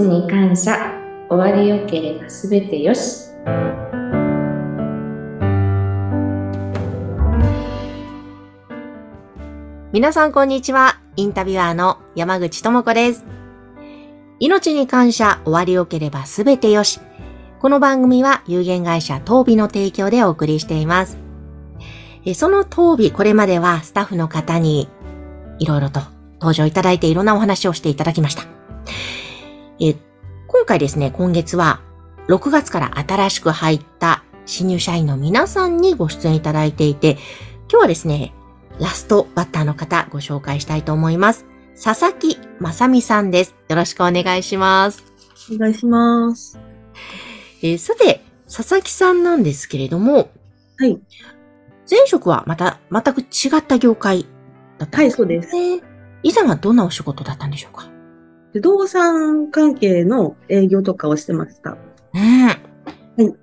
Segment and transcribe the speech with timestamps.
[0.00, 0.92] に感謝
[1.28, 3.26] 終わりよければすべてよし
[9.92, 11.00] 皆さんこんにちは。
[11.16, 13.24] インタビュアーの山口智子です。
[14.38, 17.00] 命に感謝終わりよければすべてよし。
[17.60, 21.16] この番組は有限会社東美の提供でお送りしています。
[22.26, 24.90] えその東美、これまではスタッフの方に
[25.58, 26.00] いろいろと
[26.40, 28.42] 登場いただいていろんなお話をしていただきました。
[29.80, 29.94] え
[30.48, 31.80] 今回ですね、今月は
[32.28, 37.12] 6月から新しく入った新入社員の皆さんにご出演いただいていて、
[37.70, 38.32] 今日はですね、
[38.80, 41.46] ラストバッターの方ご紹介したいと思います。
[41.82, 43.54] 佐々木正美さんです。
[43.68, 45.04] よろしくお願いします。
[45.54, 46.58] お願いします。
[47.62, 50.30] えーさて、佐々木さんなんですけれども、
[50.78, 50.98] はい。
[51.90, 54.26] 前職はまた全く違った業界
[54.78, 55.54] だったんはい、ですそうです。
[55.54, 55.80] ね。
[56.22, 57.88] 以前はどんなお仕事だったんでしょうか？
[58.56, 61.72] 不動産関係の営業とかをしてました。
[62.14, 62.58] ね
[63.18, 63.22] え。
[63.22, 63.34] はい。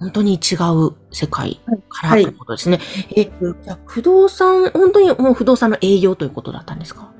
[0.00, 2.80] 本当に違う世界からはいということですね。
[3.14, 7.12] え、じゃあ不動産、本当にもう不動産の営業ということだったんですか？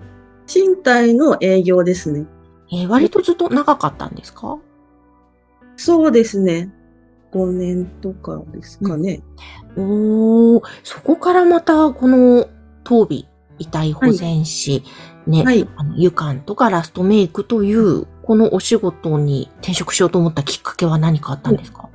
[0.49, 2.27] 賃貸の営業ですね。
[2.73, 4.59] えー割とずっと長かったんですか？
[5.77, 6.73] そうですね。
[7.31, 9.23] 5年とかですかね。
[9.77, 12.49] おー、そこからまたこの
[12.83, 13.27] 当備
[13.59, 14.83] 遺体保全士、
[15.27, 15.69] ね、はい。
[15.77, 21.89] あの、ユカンとかラストメイクという、このお仕事に転職しようと思ったきっかけは何かあったんですか、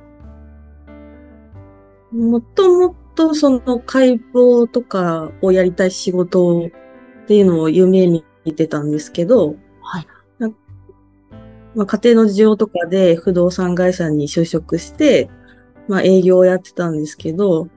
[2.10, 6.70] もともとその解剖とかをやりたい仕事
[7.24, 8.22] っていうのを夢見
[8.54, 10.06] てたんですけど、はい。
[11.74, 15.30] まあ、家庭の事情とかで不動産会社に就職して、
[15.88, 17.68] まあ営業をやってたんですけど、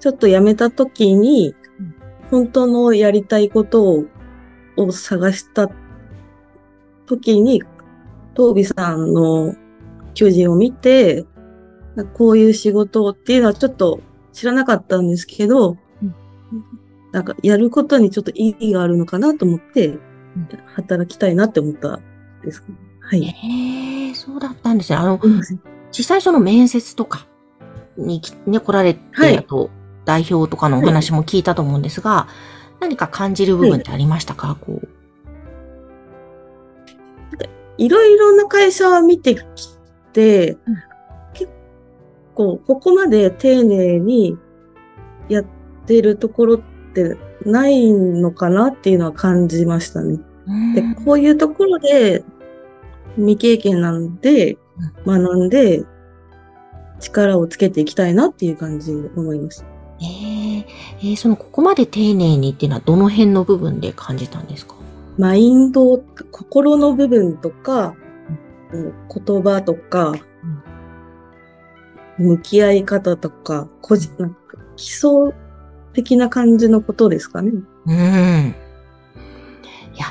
[0.00, 1.61] ちょっと辞めた時にうん、
[2.32, 4.04] 本当のやりたいことを
[4.76, 5.70] を探した
[7.06, 7.62] 時に、
[8.34, 9.54] 東美さんの
[10.14, 11.26] 求人を見て、
[12.14, 14.00] こういう仕事っていうのはちょっと
[14.32, 15.78] 知らなかったんですけど、うん
[17.12, 19.98] なんかやることにちょっと意義があるのかなと思って、
[20.74, 22.02] 働きたいなって思ったん
[22.42, 22.64] です。
[23.00, 23.24] はい。
[23.26, 24.96] ええそうだったんですね。
[24.96, 25.42] あの、うん
[25.90, 27.26] 実際その面接とか
[27.98, 29.68] にきね、来られて、はいあと、
[30.04, 32.28] 代表とかのお話も聞いたと思うんですが、
[32.80, 34.88] 何か感じる部分ってありましたか、こう。
[37.78, 39.42] いろいろな会社を見てき
[40.12, 40.76] て、うん
[41.34, 41.50] 結
[42.34, 44.38] 構ここまで丁寧に
[45.28, 45.44] やっ
[45.86, 46.60] てるところっ
[46.94, 50.18] てないのかなっていうのは感じましたね。
[50.46, 52.24] うんで、こういうところで
[53.16, 54.56] 未経験なんで
[55.06, 55.84] 学んで
[57.00, 59.71] 力をつけていきたいなっていう感じに思いました。
[60.02, 60.66] ええ
[61.00, 64.74] えーその、ここまで丁寧にっていうのはどの辺の部分で感じたんですか？
[65.18, 65.98] マインド、
[66.30, 67.94] 心の部分とか、
[68.72, 68.92] うん
[69.24, 70.14] 言葉とか、
[72.18, 74.38] 向き合い方とか、個人、なんか
[74.76, 75.10] 基礎
[75.92, 77.52] 的な感じのことですかね。
[77.86, 78.54] うん。
[79.94, 80.06] いや、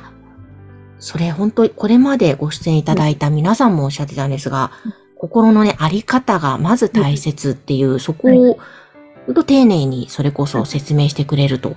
[0.99, 4.71] それ本当にこれまでご出演いただいた皆さんもおっしゃってたんですが、
[5.17, 8.59] 心のね、あり方がまず大切っていう、そこを、
[9.25, 11.75] 本当丁寧にそれこそ説明してくれると。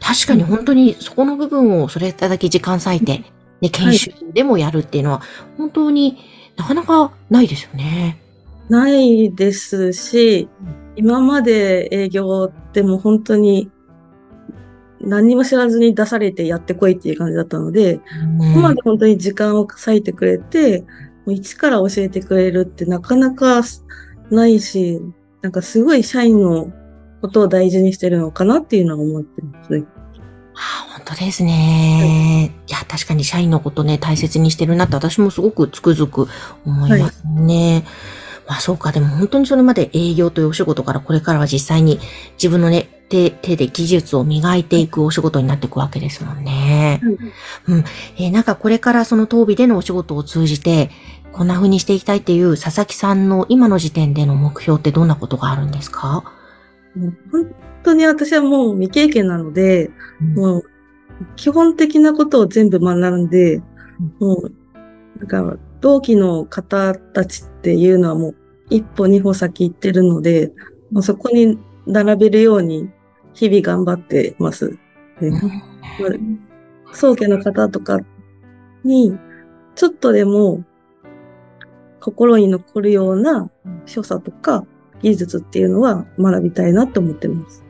[0.00, 3.24] 確かに本当にそこの部分をそれだけ時間割いて、
[3.60, 5.22] ね、研修でもやるっていうのは、
[5.56, 6.18] 本当に
[6.56, 8.20] なかなかないですよね。
[8.68, 10.48] ないですし、
[10.96, 13.70] 今まで営業ってもう本当に
[15.00, 18.02] 何にも知らずに出されてやってこいっていう感じだったので、こ
[18.54, 20.80] こまで本当に時間を割いてくれて、
[21.26, 23.62] もう一から教えてくれるってなかなか
[24.30, 25.00] ないし、
[25.42, 26.72] なんかすごい社員の
[27.26, 29.84] ことを大事にしてるのかなっていうのは思ってますね。
[30.54, 32.52] あ本当ですね。
[32.66, 36.28] いや、確かに社員のことね、大切にしてるなって私もすごくつくづく
[36.64, 37.84] 思いますね。
[38.48, 41.98] まあそうか、でも本当にそれまで営業というお仕事からこれからは実際に
[42.34, 47.00] 自分のね、手、手で技術を磨いていくお仕事になっていくわけですもんね。
[48.18, 50.90] えーなんかこれからその当備でのお仕事を通じて、
[51.32, 56.24] こんな風にしていきたいっていう佐々木さんの今の時点での目標ってどんなことがあるんですか、
[57.30, 59.90] 本当に私はもう未経験なので、
[60.20, 60.34] うん。
[60.34, 60.64] もう
[61.36, 63.62] 基本的なことを全部学んで、
[64.18, 64.52] もう、
[65.18, 68.36] なんか同期の方たちっていうのはもう
[68.70, 70.52] 一歩二歩先行ってるので、
[70.90, 72.90] もうそこに並べるように
[73.34, 74.78] 日々頑張ってます。
[75.20, 75.40] でまあ
[76.92, 78.00] 早期の方とか
[78.84, 79.18] に、
[79.74, 80.64] ちょっとでも
[82.00, 83.50] 心に残るような
[83.84, 84.66] 所作とか
[85.02, 87.64] 技術っていうのは学びたいなって思ってます。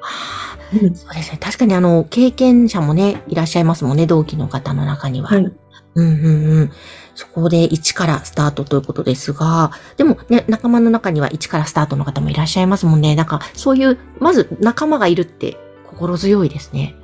[0.00, 1.38] はあうんそうですね。
[1.40, 5.28] 確かにあの、経験者もね、いらっしゃいますもんね、同期の方の中には。
[5.28, 5.40] はい。
[5.42, 5.54] うん
[5.94, 6.70] うんうん。
[7.16, 13.16] そこで1からスタートということですが、でもね、仲間の中には1からスタートの方もいらっしゃいますもんね。
[13.16, 15.56] なんか、そういう、まず仲間がいるって
[15.88, 16.94] 心強いですね。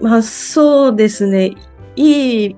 [0.00, 1.54] まあ、そうですね。
[1.96, 2.56] いい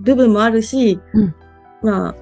[0.00, 1.34] 部分もあるし、うん
[1.82, 2.14] まあ、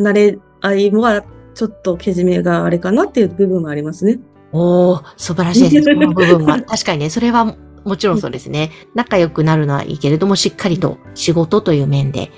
[0.00, 4.18] 慣れ合いはちょっとけじめがあれかなっていう部分もありますね。
[4.52, 5.94] おー、素晴らしいですね。
[5.94, 6.60] その部分は。
[6.66, 8.70] 確かにね、それはもちろんそうですね。
[8.94, 12.30] 仲良くなるのはいいけれども、しっかりと仕事という面で、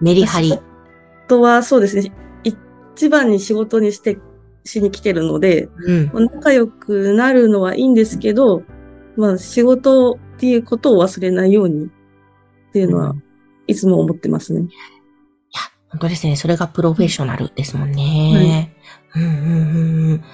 [0.00, 0.52] メリハリ。
[0.52, 0.60] あ
[1.28, 2.12] とはそうですね。
[2.44, 4.18] 一番に仕事にして、
[4.64, 6.10] しに来てるので、うん。
[6.12, 8.62] まあ仲良くなるのはいいんですけど、
[9.16, 11.88] まあ仕事っていうことを忘れないようにっ
[12.72, 13.14] ていうのは、
[13.66, 14.60] いつも思ってますね。
[14.60, 14.68] いや、
[15.90, 16.36] 本当ですね。
[16.36, 18.74] それがプロフェッショナルですもんね。
[19.14, 20.24] うんうんうんうん。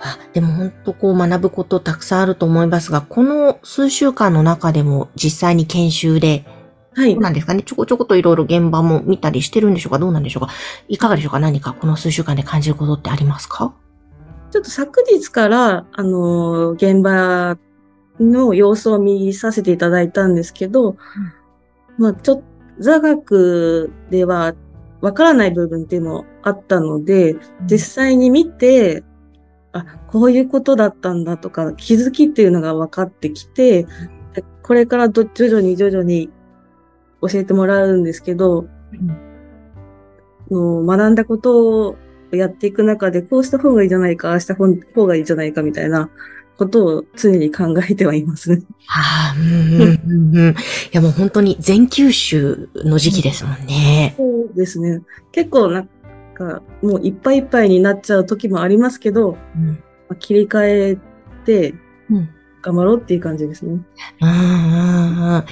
[0.00, 6.44] あでも本当こう学ぶことたくさんあると思いますが、この数週間の中でも実際に研修で、
[6.94, 7.16] はい。
[7.16, 7.62] なんですかね？
[7.62, 9.98] ちょこちょこといろいろ現場も見たりしてるんでしょうか？
[9.98, 10.52] どうなんでしょうか？
[10.88, 11.38] いかがでしょうか？
[11.38, 13.74] 何かこの数週間で感じることってありますか？
[14.50, 17.58] ちょっと昨日から、あのー現場
[18.18, 20.96] の様子を見させていただいたんですけど、
[21.98, 22.44] まあ、ちょっと、
[22.80, 24.54] 座学では
[25.00, 27.36] わからない部分っていうのもあったので、
[27.70, 29.04] 実際に見て、
[29.72, 33.84] あ、こういうことだったんだとか、気づきっていうのが分かってきて、
[34.34, 36.30] でこれからど徐々に徐々に
[37.22, 38.66] 教えてもらうんですけど、
[40.50, 41.96] の学んだことを
[42.32, 44.66] やっていく中で、こうした方がいいんじゃないか、ああした方
[45.06, 46.10] がいいんじゃないかみたいな
[46.58, 48.62] ことを常に考えてはいますね。
[48.88, 50.50] ああ、うんうんうんうん。
[50.50, 50.54] い
[50.92, 54.14] やもう本当に全九州の時期ですもんね。
[54.16, 55.00] そうですね。
[55.32, 55.88] 結構なん
[56.34, 59.74] か、もういっぱいいっぱいになっちゃう時もありますけど、うんま
[60.10, 60.98] あ切り替え
[61.44, 61.74] て
[62.10, 62.28] うん
[62.60, 63.80] 頑張ろうっていう感じですね。
[64.20, 65.44] うんうんうん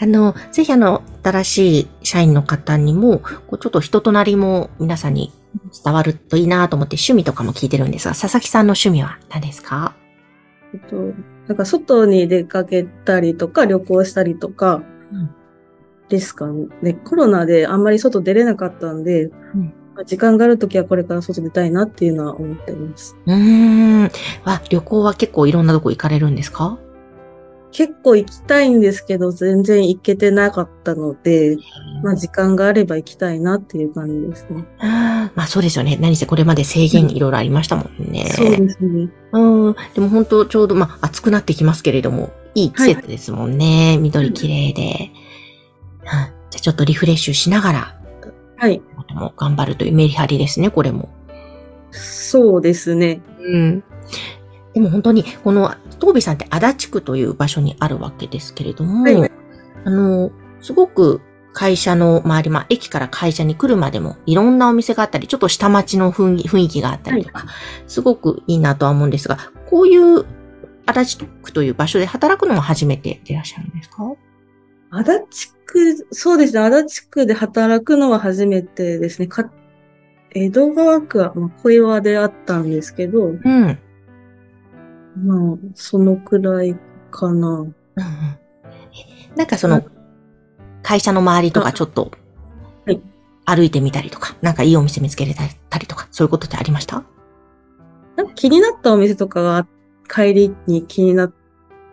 [0.00, 5.32] あの、ぜひあの、新しい社員の方にも、こうちょっと人となりも皆さんに
[5.84, 9.94] 伝わるといいなと思って趣味とかも聞いてるんですが、佐々木さんの趣味は何ですか？
[10.74, 10.96] えっと、
[11.48, 14.82] なんか外に出かけたりとか旅行したりとか
[15.12, 15.30] うん
[16.08, 16.46] ですか
[16.82, 16.94] ね。
[16.94, 23.14] コロナであんまり外出れなかったんで、うんまあ時間があるときはこれから外出たいなっていうのは思っています。
[23.26, 24.02] うーん。
[24.44, 26.78] わ、旅行は結構いろんなとこ行かれるんですか？
[27.72, 31.56] 結構行きたいんですけど、全然行けてなかったので、
[32.02, 34.64] まあ時間があれば行きたいなっていう感じですね。
[35.34, 35.96] まあそうですよね。
[36.00, 38.26] 何せこれまで制限いろいろありましたもんね。
[38.30, 39.10] そうですね。
[39.32, 39.76] うん。
[39.94, 43.98] でも本当ちょうど、まあ暑くなってきますけれども、いい季節ですもんね。
[43.98, 45.10] 緑綺麗で。
[45.14, 45.32] うん
[46.52, 48.00] じゃあちょっとリフレッシュしながら、
[48.58, 48.82] はい。
[49.14, 51.08] もう頑張るというメリハリですね、これも。
[51.90, 53.22] そうですね。
[53.40, 53.84] うん。
[54.74, 59.32] でも本当に、この、東美さんって足立区という場所にあるわけですけれども、はい
[59.84, 61.22] あの、すごく
[61.52, 67.46] 会社の周り、まあ、駅から会社に来るまでもいろんなお店があったり、ちょっと下町の雰囲気があったりとか、
[67.86, 69.38] すごくいいなとは思うんですが、
[69.68, 70.24] こういう
[70.86, 74.14] 足立区という場所で働くのも初めてでいらっしゃるんですか？
[74.90, 76.60] 足立区、そうですね。
[76.60, 79.26] 足立区で働くのは初めてですね。
[79.28, 79.50] か
[80.34, 83.78] 江戸川区は、まあ、小岩であったんですけど、うん。
[85.16, 86.74] まあ、そのくらい
[87.10, 87.66] かな。
[89.36, 89.82] なんかその、
[90.82, 92.10] 会社の周りとかちょっと
[92.84, 93.00] はい、
[93.44, 97.04] 歩いてみたりとか、なんかいいお店見つけれたりとか、そういうことってありました？
[98.16, 99.66] なんか気になったお店とかが
[100.12, 101.32] 帰りに気になっ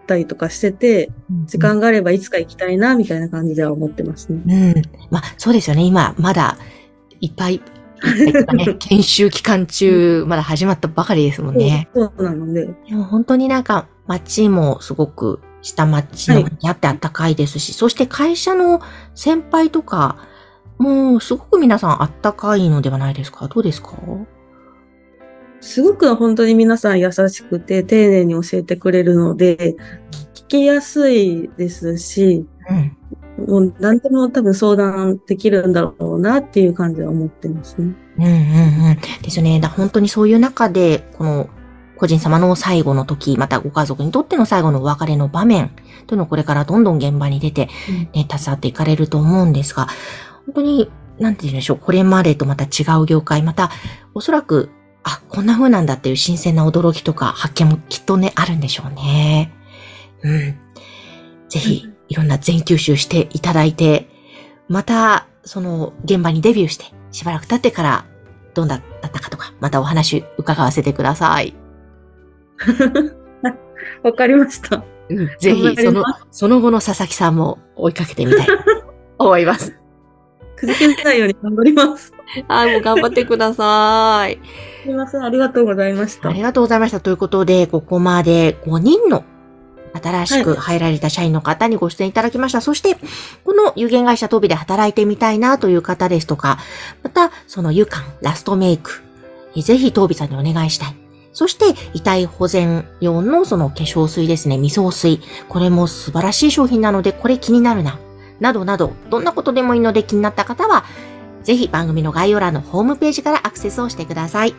[0.08, 1.12] たりとかしてて、
[1.46, 4.74] 時間があればいつか行きたいな、みたいな感じでは思ってますね。
[4.76, 4.82] うん。
[5.12, 5.84] まあ、そうですよね。
[5.84, 6.58] 今、まだ、
[7.22, 7.62] いっぱい、
[8.54, 11.90] ね、 研修期間中、まだ始まったばかりですもんね。
[11.94, 18.82] そうそうなので、でも本当になんか、街もすごく、下町の方にあってあったかいですし、そして会社の
[19.16, 20.18] 先輩とか、
[20.78, 23.48] もうすごく皆さんあったかいのではないですか？
[23.48, 23.98] どうですか？
[25.60, 29.76] すごく本当に皆さん優しくて丁寧に教えてくれるので、
[30.38, 32.96] 聞きやすいですし、うん。
[33.46, 37.94] もう何でも多分相談できるんだろうなっていう感じは思ってますね。
[38.18, 38.98] うんうんうん。
[39.22, 39.60] ですよね。
[39.60, 41.50] だ本当にそういう中で、この
[42.00, 45.72] 個人様の最後の時、またご家族にとっての最後のお別れの場面
[46.08, 47.68] というのをこれからどんどん現場に出て、
[48.14, 49.88] ね、携わっていかれると思うんですが、
[50.46, 50.90] 本当に、
[51.20, 53.70] なんて言うんでしょう、これまでとまた違う業界、また、
[54.14, 54.70] おそらく、
[55.04, 59.52] あ、こんな風なんだっていう新鮮な驚きとか発見もきっとね、あるんでしょうね。
[60.24, 60.56] うん。
[61.50, 64.10] ぜひ、いろんな全吸収していただいて、
[64.70, 68.06] また、その、現場にデビューして、しばらく経ってから、
[68.54, 71.59] どんなだったかとか、またお話伺わせてください。
[74.04, 74.84] わかりました。
[75.40, 78.48] ぜひ、そのその後の佐々木さんも追いかけてみたい。
[79.18, 79.76] 思います。
[80.56, 82.14] くじけないように頑張ります。
[82.48, 84.40] はい、もう頑張ってください。
[84.84, 85.24] すみません。
[85.24, 86.34] ありがとうございましたあ。
[86.34, 87.00] りがとうございました。
[87.00, 89.24] ということで、ここまで5人の
[89.94, 92.62] 新しく入られた社員の方にご出演いただきました。
[92.62, 92.98] そして、
[93.46, 96.60] この有限会社トビで働いてみたいなという方ですとか、
[97.04, 99.02] また、その湯管、ラストメイク、
[99.56, 101.09] えぜひトビさんにお願いしたい。
[101.32, 105.20] そして、遺体保全用のその化粧水ですね、味噌水。
[105.48, 108.00] これも素晴らしい商品なので、これ気になるな。
[108.40, 110.86] などなど、どんなことでもいいので気になった方は、
[111.44, 114.56] ぜひ番組の概要欄のホームページからアクセスをしてください。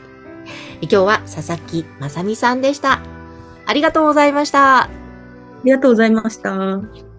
[0.80, 3.00] 今日は佐々木まさみさんでした。
[3.66, 4.84] ありがとうございました。
[4.84, 4.90] あ
[5.64, 7.09] りがとうございました。